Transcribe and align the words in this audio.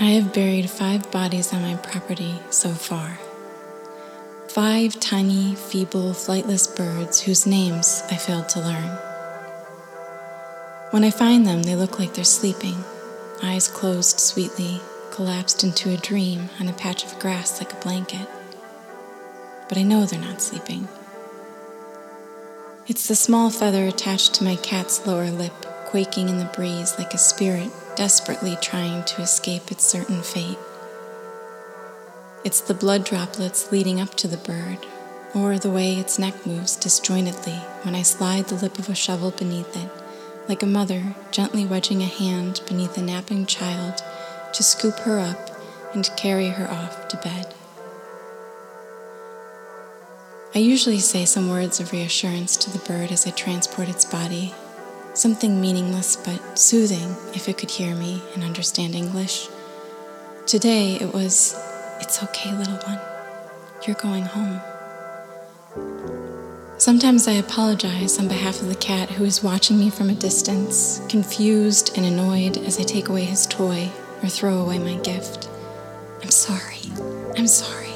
I 0.00 0.12
have 0.12 0.32
buried 0.32 0.70
five 0.70 1.10
bodies 1.12 1.52
on 1.52 1.60
my 1.60 1.74
property 1.76 2.34
so 2.48 2.70
far. 2.70 3.18
Five 4.48 4.98
tiny, 5.00 5.54
feeble, 5.54 6.12
flightless 6.12 6.74
birds 6.74 7.20
whose 7.20 7.46
names 7.46 8.02
I 8.10 8.16
failed 8.16 8.48
to 8.50 8.60
learn. 8.60 8.98
When 10.92 11.04
I 11.04 11.10
find 11.10 11.46
them, 11.46 11.62
they 11.62 11.76
look 11.76 11.98
like 11.98 12.14
they're 12.14 12.24
sleeping, 12.24 12.76
eyes 13.42 13.68
closed 13.68 14.18
sweetly, 14.18 14.80
collapsed 15.10 15.62
into 15.62 15.90
a 15.90 15.98
dream 15.98 16.48
on 16.58 16.68
a 16.68 16.72
patch 16.72 17.04
of 17.04 17.18
grass 17.18 17.60
like 17.60 17.74
a 17.74 17.84
blanket. 17.84 18.26
But 19.68 19.76
I 19.76 19.82
know 19.82 20.06
they're 20.06 20.18
not 20.18 20.40
sleeping. 20.40 20.88
It's 22.86 23.08
the 23.08 23.14
small 23.14 23.50
feather 23.50 23.86
attached 23.86 24.34
to 24.34 24.44
my 24.44 24.56
cat's 24.56 25.06
lower 25.06 25.30
lip, 25.30 25.66
quaking 25.86 26.30
in 26.30 26.38
the 26.38 26.46
breeze 26.46 26.94
like 26.98 27.12
a 27.12 27.18
spirit 27.18 27.70
desperately 27.96 28.56
trying 28.60 29.04
to 29.04 29.22
escape 29.22 29.70
its 29.70 29.84
certain 29.84 30.22
fate. 30.22 30.58
It's 32.44 32.60
the 32.60 32.74
blood 32.74 33.04
droplets 33.04 33.70
leading 33.70 34.00
up 34.00 34.14
to 34.16 34.28
the 34.28 34.36
bird, 34.36 34.78
or 35.34 35.58
the 35.58 35.70
way 35.70 35.94
its 35.94 36.18
neck 36.18 36.44
moves 36.44 36.76
disjointedly 36.76 37.58
when 37.82 37.94
I 37.94 38.02
slide 38.02 38.46
the 38.46 38.56
lip 38.56 38.78
of 38.78 38.88
a 38.88 38.94
shovel 38.94 39.30
beneath 39.30 39.76
it, 39.76 39.90
like 40.48 40.62
a 40.62 40.66
mother 40.66 41.14
gently 41.30 41.64
wedging 41.64 42.02
a 42.02 42.06
hand 42.06 42.60
beneath 42.66 42.98
a 42.98 43.02
napping 43.02 43.46
child 43.46 44.02
to 44.52 44.62
scoop 44.62 44.98
her 45.00 45.18
up 45.18 45.50
and 45.94 46.10
carry 46.16 46.48
her 46.48 46.68
off 46.70 47.08
to 47.08 47.16
bed. 47.18 47.54
I 50.54 50.58
usually 50.58 50.98
say 50.98 51.24
some 51.24 51.48
words 51.48 51.80
of 51.80 51.92
reassurance 51.92 52.58
to 52.58 52.70
the 52.70 52.84
bird 52.84 53.10
as 53.10 53.26
I 53.26 53.30
transport 53.30 53.88
its 53.88 54.04
body, 54.04 54.52
something 55.14 55.60
meaningless 55.60 56.16
but 56.16 56.58
soothing 56.58 57.16
if 57.34 57.48
it 57.48 57.58
could 57.58 57.70
hear 57.70 57.94
me 57.94 58.22
and 58.34 58.42
understand 58.42 58.94
English. 58.94 59.48
Today 60.46 60.96
it 60.96 61.12
was, 61.12 61.54
It's 62.00 62.22
okay, 62.22 62.52
little 62.52 62.78
one. 62.78 63.00
You're 63.86 63.96
going 63.96 64.24
home. 64.24 64.60
Sometimes 66.78 67.28
I 67.28 67.32
apologize 67.32 68.18
on 68.18 68.26
behalf 68.26 68.60
of 68.60 68.68
the 68.68 68.74
cat 68.74 69.10
who 69.10 69.24
is 69.24 69.42
watching 69.42 69.78
me 69.78 69.88
from 69.90 70.10
a 70.10 70.14
distance, 70.14 71.00
confused 71.08 71.96
and 71.96 72.04
annoyed 72.04 72.58
as 72.58 72.80
I 72.80 72.82
take 72.82 73.08
away 73.08 73.24
his 73.24 73.46
toy 73.46 73.90
or 74.22 74.28
throw 74.28 74.58
away 74.58 74.78
my 74.78 74.96
gift. 74.96 75.48
I'm 76.22 76.30
sorry. 76.30 76.90
I'm 77.36 77.46
sorry. 77.46 77.92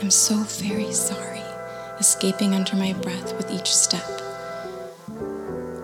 I'm 0.00 0.10
so 0.10 0.36
very 0.36 0.92
sorry, 0.92 1.42
escaping 2.00 2.54
under 2.54 2.74
my 2.74 2.92
breath 2.92 3.36
with 3.36 3.50
each 3.50 3.72
step. 3.72 4.31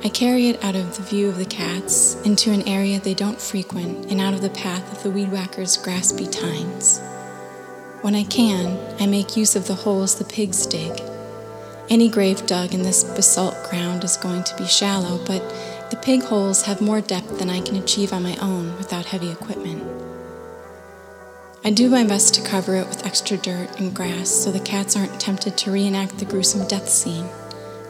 I 0.09 0.11
carry 0.11 0.48
it 0.48 0.64
out 0.64 0.75
of 0.75 0.97
the 0.97 1.03
view 1.03 1.28
of 1.28 1.37
the 1.37 1.45
cats 1.45 2.14
into 2.23 2.51
an 2.51 2.67
area 2.67 2.98
they 2.98 3.12
don't 3.12 3.39
frequent 3.39 4.11
and 4.11 4.23
out 4.23 4.33
of 4.33 4.41
the 4.41 4.48
path 4.48 4.91
of 4.91 5.03
the 5.03 5.11
weed 5.11 5.31
whacker's 5.31 5.77
graspy 5.77 6.33
tines. 6.33 6.98
When 8.01 8.14
I 8.14 8.25
can, 8.25 8.79
I 8.98 9.05
make 9.05 9.36
use 9.36 9.55
of 9.55 9.67
the 9.67 9.75
holes 9.75 10.19
the 10.19 10.25
pigs 10.25 10.67
dig. 10.67 10.98
Any 11.91 12.09
grave 12.09 12.47
dug 12.47 12.73
in 12.73 12.84
this 12.84 13.05
basalt 13.05 13.55
ground 13.69 14.03
is 14.03 14.17
going 14.17 14.45
to 14.45 14.56
be 14.56 14.64
shallow, 14.64 15.23
but 15.27 15.42
the 15.91 16.01
pig 16.01 16.23
holes 16.23 16.62
have 16.62 16.81
more 16.81 17.03
depth 17.03 17.39
than 17.39 17.51
I 17.51 17.61
can 17.61 17.77
achieve 17.77 18.14
on 18.14 18.23
my 18.23 18.36
own 18.36 18.79
without 18.79 19.05
heavy 19.05 19.31
equipment. 19.31 19.83
I 21.67 21.70
do 21.70 21.91
my 21.91 22.05
best 22.05 22.33
to 22.36 22.41
cover 22.41 22.77
it 22.77 22.89
with 22.89 23.05
extra 23.05 23.36
dirt 23.36 23.79
and 23.79 23.95
grass 23.95 24.31
so 24.31 24.51
the 24.51 24.59
cats 24.59 24.97
aren't 24.97 25.20
tempted 25.20 25.59
to 25.59 25.70
reenact 25.70 26.17
the 26.19 26.25
gruesome 26.25 26.67
death 26.67 26.89
scene. 26.89 27.29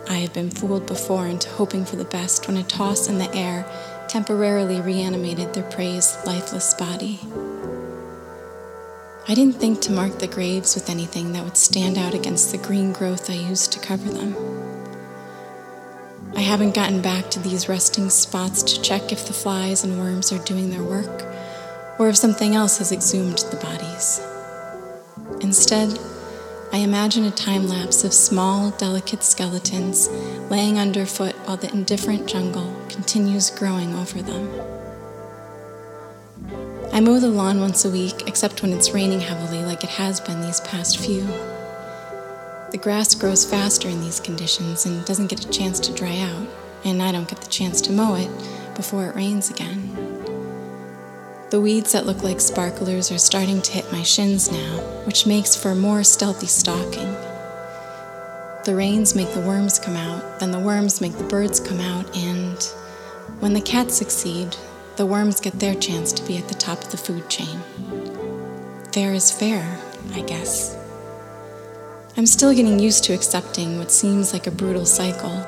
I 0.09 0.21
have 0.21 0.33
been 0.33 0.51
fooled 0.51 0.87
before 0.87 1.27
into 1.27 1.51
hoping 1.51 1.85
for 1.85 1.97
the 1.97 2.05
best 2.05 2.49
when 2.49 2.57
a 2.57 2.63
toss 2.63 3.09
in 3.09 3.19
the 3.19 3.33
air 3.35 3.67
temporarily 4.09 4.81
reanimated 4.81 5.53
their 5.53 5.71
prey's 5.71 6.17
lifeless 6.25 6.73
body. 6.73 7.21
I 9.29 9.35
didn't 9.35 9.57
think 9.57 9.83
to 9.83 9.93
mark 9.93 10.19
the 10.19 10.27
graves 10.27 10.75
with 10.75 10.89
anything 10.89 11.35
that 11.35 11.45
would 11.45 11.59
stand 11.59 11.99
out 11.99 12.15
against 12.15 12.51
the 12.51 12.57
green 12.57 12.95
growth 12.95 13.29
I 13.29 13.35
used 13.35 13.71
to 13.73 13.81
cover 13.81 14.09
them. 14.09 14.35
I 16.35 16.41
haven't 16.41 16.75
gotten 16.75 17.03
back 17.03 17.31
to 17.33 17.39
these 17.41 17.69
resting 17.69 18.09
spots 18.09 18.63
to 18.63 18.81
check 18.81 19.13
if 19.13 19.27
the 19.27 19.35
flies 19.35 19.85
and 19.85 19.99
worms 19.99 20.33
are 20.33 20.43
doing 20.45 20.71
their 20.71 20.83
work 20.83 21.27
or 21.99 22.09
if 22.09 22.17
something 22.17 22.55
else 22.55 22.79
has 22.79 22.93
exhumed 22.93 23.45
the 23.51 23.57
bodies. 23.57 24.23
Instead, 25.43 25.99
I 26.71 26.79
imagine 26.79 27.25
a 27.25 27.31
time 27.31 27.67
lapse 27.67 28.05
of 28.05 28.13
small, 28.13 28.71
delicate 28.73 29.23
skeletons 29.23 30.09
laying 30.51 30.79
underfoot 30.79 31.35
while 31.47 31.57
the 31.57 31.73
indifferent 31.73 32.27
jungle 32.27 32.75
continues 32.91 33.51
growing 33.51 33.95
over 33.95 34.21
them. 34.21 34.51
I 36.93 37.01
mow 37.01 37.21
the 37.21 37.29
lawn 37.29 37.61
once 37.61 37.87
a 37.87 37.91
week, 37.91 38.29
except 38.29 38.61
when 38.61 38.73
it's 38.73 38.93
raining 38.93 39.21
heavily, 39.21 39.65
like 39.65 39.83
it 39.83 39.91
has 39.91 40.21
been 40.21 40.43
these 40.43 40.61
past 40.61 40.99
few. 40.99 41.23
The 42.71 42.79
grass 42.81 43.15
grows 43.15 43.49
faster 43.49 43.89
in 43.89 44.03
these 44.03 44.21
conditions 44.21 44.85
and 44.85 45.05
doesn't 45.07 45.29
get 45.29 45.45
a 45.45 45.51
chance 45.51 45.81
to 45.81 45.95
dry 45.95 46.19
out, 46.21 46.47
and 46.85 47.03
I 47.03 47.13
don't 47.13 47.29
get 47.29 47.41
the 47.41 47.49
chance 47.49 47.81
to 47.83 47.93
mow 47.93 48.15
it 48.15 48.31
before 48.75 49.07
it 49.07 49.17
rains 49.17 49.49
again. 49.49 49.88
The 51.51 51.61
weeds 51.63 51.93
that 51.93 52.05
look 52.05 52.23
like 52.23 52.43
sparklers 52.43 53.11
are 53.11 53.17
starting 53.17 53.63
to 53.63 53.73
hit 53.73 53.91
my 53.91 54.03
shins 54.03 54.53
now, 54.53 54.81
which 55.07 55.27
makes 55.27 55.57
for 55.57 55.75
more 55.75 56.05
stealthy 56.05 56.47
stalking. 56.47 57.11
The 58.65 58.75
rains 58.77 59.15
make 59.15 59.33
the 59.33 59.41
worms 59.41 59.79
come 59.79 59.97
out, 59.97 60.41
then 60.41 60.51
the 60.51 60.59
worms 60.59 61.01
make 61.01 61.17
the 61.17 61.25
birds 61.25 61.59
come 61.59 61.81
out, 61.81 62.15
and 62.15 62.63
when 63.41 63.55
the 63.55 63.63
cats 63.63 63.95
succeed, 63.95 64.57
the 64.97 65.07
worms 65.07 65.41
get 65.41 65.59
their 65.59 65.75
chance 65.75 66.13
to 66.13 66.27
be 66.27 66.37
at 66.37 66.49
the 66.49 66.55
top 66.55 66.83
of 66.83 66.91
the 66.91 66.99
food 66.99 67.31
chain. 67.31 67.61
Fair 68.93 69.15
is 69.15 69.31
fair, 69.31 69.81
I 70.13 70.21
guess. 70.21 70.77
I'm 72.19 72.27
still 72.27 72.53
getting 72.53 72.79
used 72.79 73.05
to 73.05 73.15
accepting 73.15 73.79
what 73.79 73.91
seems 73.91 74.35
like 74.35 74.47
a 74.47 74.51
brutal 74.51 74.85
cycle. 74.85 75.47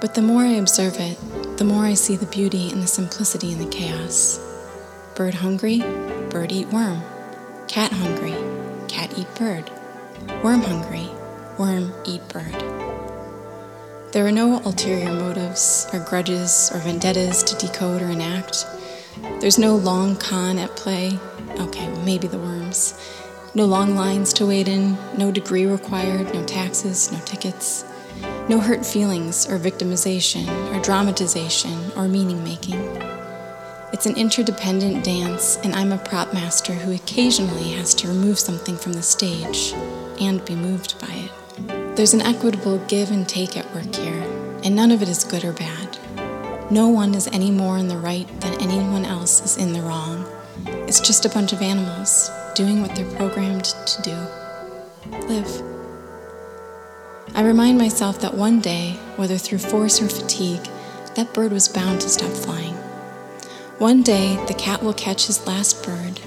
But 0.00 0.14
the 0.14 0.22
more 0.22 0.42
I 0.42 0.54
observe 0.54 0.96
it, 0.98 1.18
the 1.60 1.66
more 1.66 1.84
I 1.84 1.92
see 1.92 2.16
the 2.16 2.24
beauty 2.24 2.70
and 2.70 2.82
the 2.82 2.86
simplicity 2.86 3.52
in 3.52 3.58
the 3.58 3.68
chaos. 3.68 4.40
Bird 5.14 5.34
hungry, 5.34 5.80
bird 6.30 6.52
eat 6.52 6.66
worm. 6.68 7.02
Cat 7.68 7.92
hungry, 7.92 8.34
cat 8.88 9.12
eat 9.18 9.26
bird. 9.34 9.70
Worm 10.42 10.62
hungry, 10.62 11.10
worm 11.58 11.92
eat 12.06 12.26
bird. 12.28 12.54
There 14.12 14.26
are 14.26 14.32
no 14.32 14.60
ulterior 14.60 15.12
motives, 15.12 15.86
or 15.92 16.00
grudges, 16.00 16.70
or 16.72 16.78
vendettas 16.78 17.42
to 17.42 17.66
decode 17.66 18.00
or 18.00 18.08
enact. 18.08 18.64
There's 19.42 19.58
no 19.58 19.76
long 19.76 20.16
con 20.16 20.56
at 20.56 20.74
play. 20.76 21.18
Okay, 21.58 21.92
well, 21.92 22.04
maybe 22.06 22.26
the 22.26 22.38
worms. 22.38 22.98
No 23.54 23.66
long 23.66 23.94
lines 23.94 24.32
to 24.32 24.46
wait 24.46 24.66
in, 24.66 24.96
no 25.18 25.30
degree 25.30 25.66
required, 25.66 26.32
no 26.32 26.42
taxes, 26.46 27.12
no 27.12 27.18
tickets. 27.26 27.84
No 28.50 28.58
hurt 28.58 28.84
feelings 28.84 29.48
or 29.48 29.60
victimization 29.60 30.44
or 30.74 30.82
dramatization 30.82 31.92
or 31.94 32.08
meaning 32.08 32.42
making. 32.42 32.80
It's 33.92 34.06
an 34.06 34.16
interdependent 34.16 35.04
dance, 35.04 35.56
and 35.58 35.72
I'm 35.72 35.92
a 35.92 35.98
prop 35.98 36.34
master 36.34 36.72
who 36.72 36.90
occasionally 36.90 37.70
has 37.74 37.94
to 37.94 38.08
remove 38.08 38.40
something 38.40 38.76
from 38.76 38.94
the 38.94 39.04
stage 39.04 39.72
and 40.20 40.44
be 40.44 40.56
moved 40.56 41.00
by 41.00 41.14
it. 41.14 41.94
There's 41.94 42.12
an 42.12 42.22
equitable 42.22 42.78
give 42.88 43.12
and 43.12 43.28
take 43.28 43.56
at 43.56 43.72
work 43.72 43.94
here, 43.94 44.24
and 44.64 44.74
none 44.74 44.90
of 44.90 45.00
it 45.00 45.08
is 45.08 45.22
good 45.22 45.44
or 45.44 45.52
bad. 45.52 45.96
No 46.72 46.88
one 46.88 47.14
is 47.14 47.28
any 47.28 47.52
more 47.52 47.78
in 47.78 47.86
the 47.86 47.98
right 47.98 48.26
than 48.40 48.60
anyone 48.60 49.04
else 49.04 49.44
is 49.44 49.58
in 49.58 49.72
the 49.72 49.82
wrong. 49.82 50.26
It's 50.66 50.98
just 50.98 51.24
a 51.24 51.28
bunch 51.28 51.52
of 51.52 51.62
animals 51.62 52.28
doing 52.56 52.82
what 52.82 52.96
they're 52.96 53.16
programmed 53.16 53.66
to 53.66 54.02
do 54.02 54.16
live. 55.28 55.69
I 57.40 57.42
remind 57.42 57.78
myself 57.78 58.20
that 58.20 58.34
one 58.34 58.60
day, 58.60 58.98
whether 59.16 59.38
through 59.38 59.60
force 59.60 60.02
or 60.02 60.10
fatigue, 60.10 60.68
that 61.14 61.32
bird 61.32 61.52
was 61.52 61.68
bound 61.68 62.02
to 62.02 62.08
stop 62.10 62.30
flying. 62.32 62.74
One 63.78 64.02
day, 64.02 64.36
the 64.46 64.52
cat 64.52 64.82
will 64.82 64.92
catch 64.92 65.26
his 65.26 65.46
last 65.46 65.82
bird. 65.82 66.18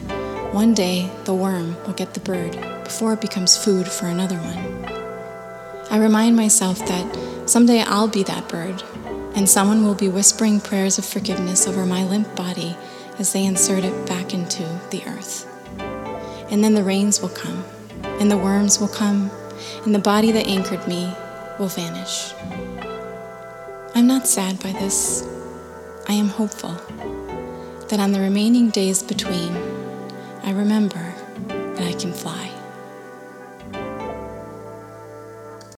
One 0.56 0.74
day, 0.74 1.12
the 1.25 1.36
worm 1.36 1.77
will 1.86 1.94
get 1.94 2.15
the 2.15 2.19
bird 2.19 2.54
before 2.83 3.13
it 3.13 3.21
becomes 3.21 3.63
food 3.63 3.88
for 3.88 4.07
another 4.07 4.38
one. 4.38 5.86
I 5.92 6.00
remind 6.00 6.36
myself 6.36 6.80
that 6.80 7.48
someday 7.48 7.81
I'll 7.81 8.07
be 8.07 8.24
that 8.24 8.50
bird, 8.50 8.81
and 9.36 9.48
someone 9.48 9.86
will 9.86 9.94
be 9.94 10.10
whispering 10.10 10.60
prayers 10.60 10.98
of 10.98 11.06
forgiveness 11.06 11.68
over 11.68 11.86
my 11.86 12.04
limp 12.06 12.36
body 12.36 12.75
as 13.19 13.33
they 13.33 13.45
insert 13.45 13.83
it 13.83 14.07
back 14.07 14.33
into 14.33 14.63
the 14.89 15.04
earth. 15.06 15.45
And 16.50 16.63
then 16.63 16.74
the 16.74 16.83
rains 16.83 17.21
will 17.21 17.30
come, 17.30 17.63
and 18.04 18.31
the 18.31 18.38
worms 18.39 18.80
will 18.80 18.88
come, 18.88 19.30
and 19.85 19.94
the 19.94 20.00
body 20.00 20.31
that 20.31 20.47
anchored 20.47 20.88
me 20.88 21.13
will 21.59 21.67
vanish. 21.67 22.33
I'm 23.95 24.07
not 24.07 24.27
sad 24.27 24.61
by 24.61 24.71
this. 24.71 25.27
I 26.07 26.13
am 26.13 26.27
hopeful 26.27 26.75
that 27.89 28.00
on 28.00 28.11
the 28.11 28.19
remaining 28.19 28.69
days 28.69 29.03
between, 29.03 29.55
I 30.44 30.51
remember 30.51 31.13
that 31.47 31.88
I 31.88 31.94
can 31.94 32.13
fly. 32.13 32.50